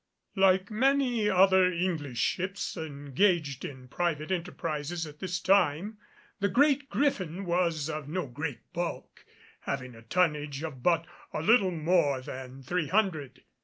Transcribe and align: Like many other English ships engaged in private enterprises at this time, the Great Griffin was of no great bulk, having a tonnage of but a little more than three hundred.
Like 0.35 0.71
many 0.71 1.29
other 1.29 1.71
English 1.71 2.17
ships 2.17 2.75
engaged 2.75 3.63
in 3.63 3.87
private 3.87 4.31
enterprises 4.31 5.05
at 5.05 5.19
this 5.19 5.39
time, 5.39 5.99
the 6.39 6.47
Great 6.49 6.89
Griffin 6.89 7.45
was 7.45 7.87
of 7.87 8.09
no 8.09 8.25
great 8.25 8.61
bulk, 8.73 9.23
having 9.59 9.93
a 9.93 10.01
tonnage 10.01 10.63
of 10.63 10.81
but 10.81 11.05
a 11.33 11.43
little 11.43 11.69
more 11.69 12.19
than 12.19 12.63
three 12.63 12.87
hundred. 12.87 13.43